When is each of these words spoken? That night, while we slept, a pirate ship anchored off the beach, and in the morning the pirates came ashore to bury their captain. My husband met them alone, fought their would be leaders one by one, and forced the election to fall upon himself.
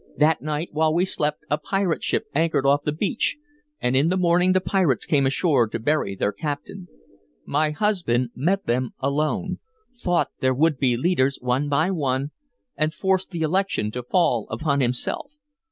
That 0.17 0.41
night, 0.41 0.69
while 0.71 0.91
we 0.91 1.05
slept, 1.05 1.45
a 1.47 1.59
pirate 1.59 2.03
ship 2.03 2.25
anchored 2.33 2.65
off 2.65 2.81
the 2.85 2.91
beach, 2.91 3.37
and 3.79 3.95
in 3.95 4.09
the 4.09 4.17
morning 4.17 4.53
the 4.53 4.59
pirates 4.59 5.05
came 5.05 5.27
ashore 5.27 5.67
to 5.67 5.77
bury 5.77 6.15
their 6.15 6.31
captain. 6.31 6.87
My 7.45 7.69
husband 7.69 8.31
met 8.33 8.65
them 8.65 8.95
alone, 8.97 9.59
fought 9.95 10.29
their 10.39 10.55
would 10.55 10.79
be 10.79 10.97
leaders 10.97 11.37
one 11.39 11.69
by 11.69 11.91
one, 11.91 12.31
and 12.75 12.91
forced 12.95 13.29
the 13.29 13.41
election 13.43 13.91
to 13.91 14.01
fall 14.01 14.47
upon 14.49 14.81
himself. 14.81 15.29